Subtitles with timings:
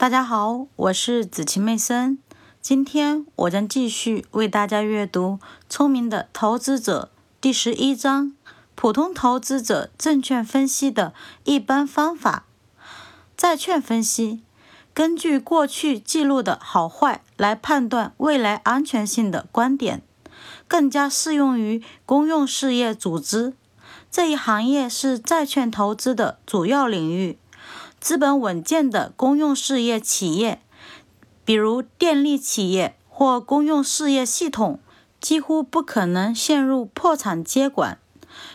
[0.00, 2.16] 大家好，我是子晴妹森。
[2.62, 5.38] 今天我将继续为大家阅读
[5.68, 8.32] 《聪明的投资者》第十一章：
[8.74, 11.12] 普通投资者证券分析的
[11.44, 12.46] 一般方法。
[13.36, 14.42] 债券分析
[14.94, 20.00] 根据过去记录的好坏来判断未来安全性的观点，
[20.66, 23.52] 更加适用于公用事业组织
[24.10, 27.36] 这一行业，是债券投资的主要领域。
[28.00, 30.62] 资本稳健的公用事业企业，
[31.44, 34.80] 比如电力企业或公用事业系统，
[35.20, 37.98] 几乎不可能陷入破产接管。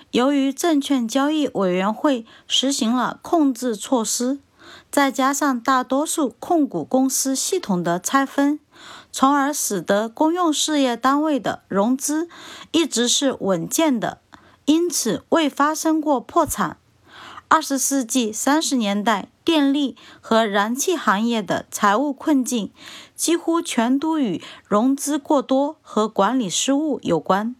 [0.10, 4.40] 由于证券交易委员会实行了控制措施，
[4.90, 8.60] 再加上大多数控股公司系统的拆分，
[9.12, 12.28] 从而使得公用事业单位的融资
[12.72, 14.20] 一直是稳健的，
[14.66, 16.78] 因此未发生过破产。
[17.56, 22.70] 二十世纪三十年代，电力和燃气行业的财务困境
[23.16, 27.56] 几乎全都与融资过多和管理失误有关。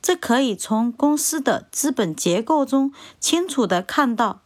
[0.00, 4.40] 这可以从公司的资本结构中清楚地看到。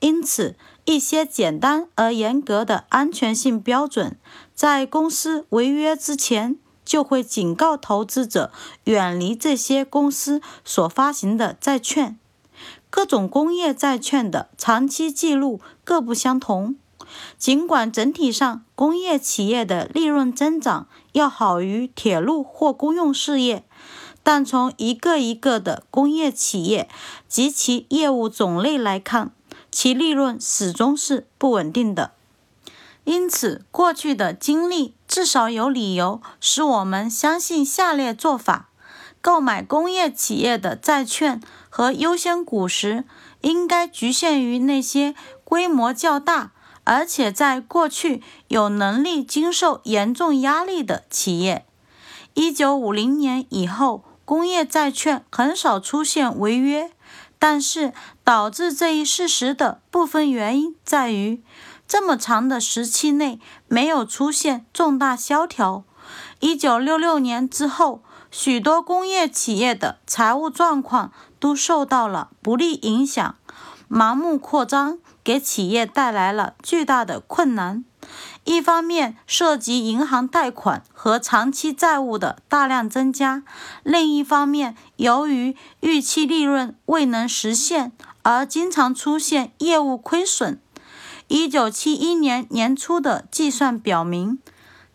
[0.00, 4.18] 因此，一些简单而严格的安全性标准，
[4.56, 8.50] 在公司违约之前就会警告投资者
[8.86, 12.18] 远离这些公司所发行的债券。
[12.92, 16.76] 各种工业债券的长期记录各不相同，
[17.38, 23.64] 尽管整体上工业企业的利润增长要好于铁路或公用事业，
[24.22, 26.86] 但从一个一个的工业企业
[27.26, 29.30] 及其业务种类来看，
[29.70, 32.12] 其利润始终是不稳定的。
[33.04, 38.68] 因此，过去的经历至少有理由使我们相信下列做法。
[39.22, 43.04] 购买工业企业的债券和优先股时，
[43.40, 45.14] 应该局限于那些
[45.44, 46.50] 规模较大，
[46.82, 51.64] 而且在过去有能力经受严重压力的企业。
[52.34, 56.90] 一九五零年以后，工业债券很少出现违约，
[57.38, 57.92] 但是
[58.24, 61.44] 导致这一事实的部分原因在于，
[61.86, 65.84] 这么长的时期内没有出现重大萧条。
[66.42, 68.02] 一九六六年之后。
[68.34, 73.36] 许多工业企业的财务状况都受到了不利影响，
[73.90, 77.84] 盲目扩张给企业带来了巨大的困难。
[78.44, 83.42] 一方面涉及银行贷款和长期债务的大量增加，
[83.82, 87.92] 另一方面由于预期利润未能实现
[88.22, 90.58] 而经常出现业务亏损。
[91.28, 94.38] 一九七一年年初的计算表明。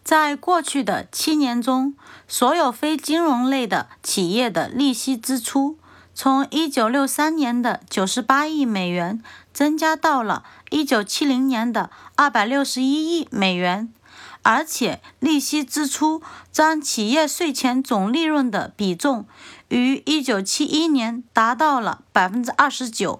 [0.07, 1.93] 在过去的七年中，
[2.29, 5.77] 所有非金融类的企业的利息支出
[6.15, 9.21] 从1963年的98亿美元
[9.53, 13.91] 增加到了1970年的261亿美元，
[14.43, 16.21] 而且利息支出
[16.53, 19.25] 占企业税前总利润的比重
[19.67, 23.19] 于1971年达到了29%，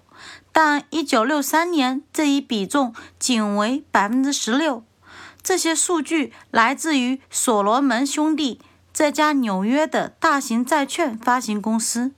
[0.54, 4.84] 但1963年这一比重仅为16%。
[5.48, 8.60] 这些数据来自于所罗门兄弟
[8.92, 12.12] 这家纽约的大型债券发行公司。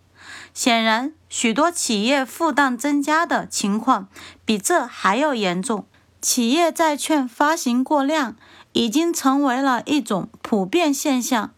[0.51, 4.07] 显然，许多企业负担增加的情况
[4.43, 5.85] 比这还要严重。
[6.19, 8.35] 企业债券发行过量
[8.73, 11.51] 已经成为了一种普遍现象。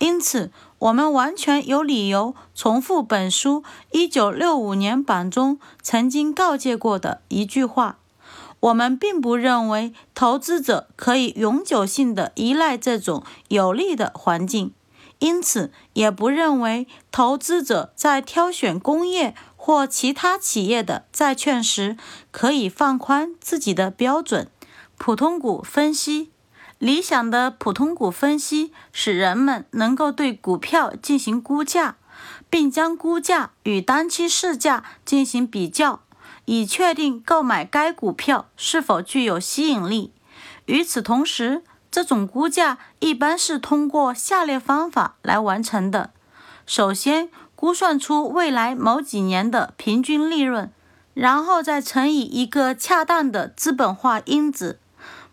[0.00, 7.96] 因此，我们完全有理由重复本书1965年版中曾经告诫过的一句话。
[8.64, 14.72] 我们并不认为投资者可以永久性的依赖这种有利的环境，
[15.18, 21.98] 因此也不认为投资者在挑选工业或其他企业的债券时
[22.30, 24.48] 可以放宽自己的标准。
[24.96, 26.30] 普通股分析，
[26.78, 31.96] 理想的普通股分析使人们能够对股票进行估价，
[32.48, 36.03] 并将估价与当期市价进行比较。
[36.46, 40.12] 以确定购买该股票是否具有吸引力。
[40.66, 46.10] 与此同时，这种估价一般是通过下列方法来完成的：
[46.66, 50.72] 首先，估算出未来某几年的平均利润，
[51.14, 54.80] 然后再乘以一个恰当的资本化因子。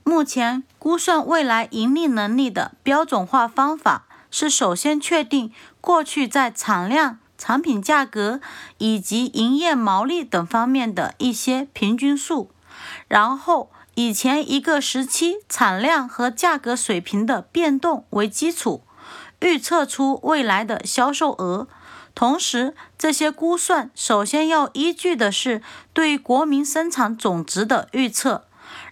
[0.04, 7.20] 目前，估算未来盈利能力的标准化方法是首先确定过去在产量。
[7.42, 8.40] 产品价格
[8.78, 12.52] 以及营业毛利等方面的一些平均数，
[13.08, 18.84] 然后以前一个时期产量和价格水平的变动为基础，
[19.40, 21.68] 预测出未来的销售额。
[22.14, 25.64] 同时，这些估算首先要依据的是
[25.94, 28.46] 对国民生产总值的预测，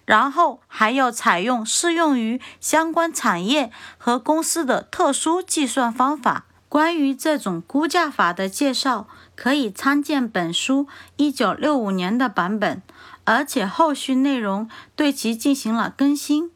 [0.06, 6.45] 然后还要采用适用于相关产业和公司的特殊计算方法。
[6.69, 10.88] 关于这种估价法的介绍，可以参见本书
[11.18, 12.83] 一九六五年的版本，
[13.24, 16.51] 而且后续内容对其进行了更新。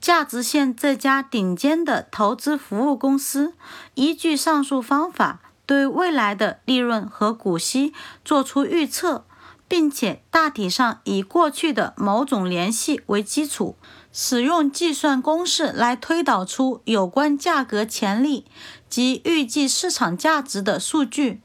[0.00, 3.54] 价值线这家顶尖的投资服务公司，
[3.94, 7.92] 依据上述方法，对未来的利润和股息
[8.24, 9.24] 做出预测。
[9.68, 13.76] 并且大体上以过去的某种联系为基础，
[14.12, 18.44] 使用计算公式来推导出有关价格潜力
[18.88, 21.40] 及预计市场价值的数据。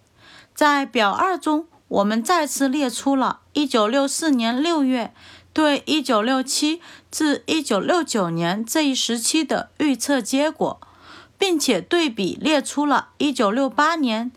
[0.53, 5.13] 在表二中，我们再次列出了1964年6月
[5.51, 6.79] 对1967
[7.09, 10.79] 至1969年这一时期的预测结果，
[11.37, 14.31] 并且对比列出了1968年。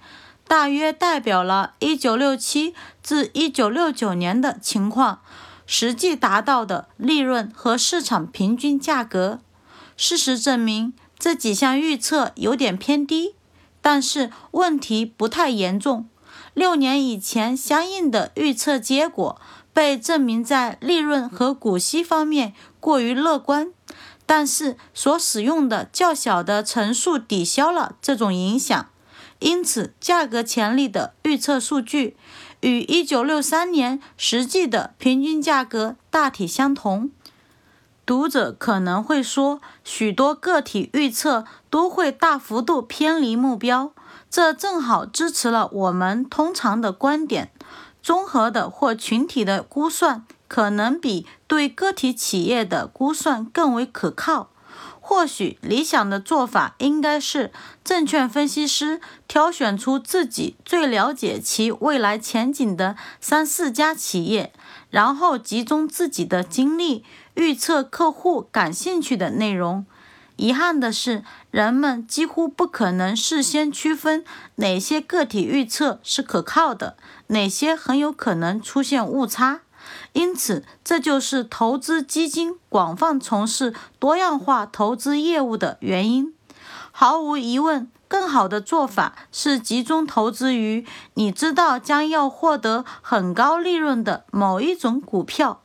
[0.46, 5.20] 大约代表了1967至1969年的情况，
[5.66, 9.40] 实际达到的利润和市场平均价格。
[9.96, 13.34] 事实证明，这几项预测有点偏低，
[13.80, 16.08] 但是问题不太严重。
[16.52, 19.40] 六年以前，相应的预测结果
[19.72, 23.72] 被证明在利润和股息方面过于乐观，
[24.26, 28.88] 但是所使用的较小的乘数抵消了这种影响。
[29.44, 32.16] 因此，价格潜力的预测数据
[32.62, 37.10] 与1963年实际的平均价格大体相同。
[38.06, 43.92] 读者可能会说，许多个体预测都会大幅度偏离目标，
[44.30, 47.52] 这正好支持了我们通常的观点：
[48.02, 54.48] 综合的或群体的估算可能比对个体企业的估算更为可靠。
[55.06, 57.52] 或许理想的做法应该是，
[57.84, 64.50] 证券分析师挑选出自己最了解其未来前景的三四家企业，
[64.88, 67.04] 然后集中自己的精力
[67.34, 69.84] 预测客户感兴趣的内容。
[70.36, 74.24] 遗憾的是，人们几乎不可能事先区分
[74.56, 76.96] 哪些个体预测是可靠的，
[77.26, 79.60] 哪些很有可能出现误差。
[80.12, 86.34] 因此，这就是投资基金广泛从事多样化投资业务的原因。
[86.92, 95.60] 毫无疑问，更好的做法是集中投资于你知道将要获得很高利润的某一种股票，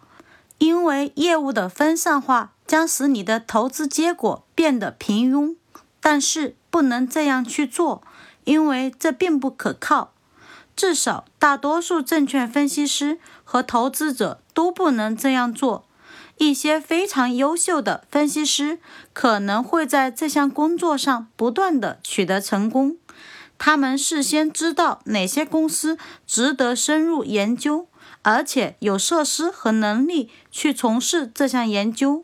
[0.58, 5.56] 因为业务的分散化将使你的投资结果变得平庸。
[6.02, 8.02] 但是，不能这样去做，
[8.46, 10.14] 因为这并不可靠。
[10.80, 15.86] 至少，大多数证券分析师和投资者都不能这样做。
[16.38, 18.80] 一些非常优秀的分析师
[19.12, 22.96] 可能会在这项工作上不断的取得成功。
[23.58, 27.90] 他们事先知道哪些公司值得深入研究，
[28.22, 32.24] 而且有设施和能力去从事这项研究。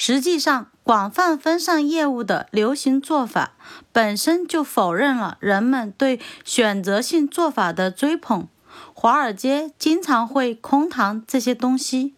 [0.00, 3.54] 实际上，广泛分散业务的流行做法
[3.90, 8.46] 本身就否认了人们对选择性做法的追捧。
[8.94, 12.14] 华尔街经常会空谈这些东西。